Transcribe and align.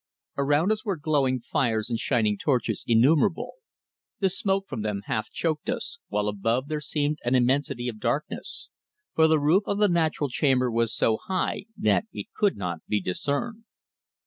Around 0.35 0.71
us 0.71 0.83
were 0.83 0.97
glowing 0.97 1.41
fires 1.41 1.91
and 1.91 1.99
shining 1.99 2.35
torches 2.35 2.83
innumerable; 2.87 3.57
the 4.19 4.29
smoke 4.29 4.67
from 4.67 4.81
them 4.81 5.03
half 5.05 5.29
choked 5.29 5.69
us, 5.69 5.99
while 6.07 6.27
above 6.27 6.69
there 6.69 6.81
seemed 6.81 7.19
an 7.23 7.35
immensity 7.35 7.87
of 7.87 7.99
darkness, 7.99 8.69
for 9.13 9.27
the 9.27 9.39
roof 9.39 9.61
of 9.67 9.77
the 9.77 9.87
natural 9.87 10.29
chamber 10.31 10.71
was 10.71 10.91
so 10.91 11.17
high 11.17 11.65
that 11.77 12.05
it 12.11 12.25
could 12.35 12.57
not 12.57 12.79
be 12.87 12.99
discerned. 12.99 13.65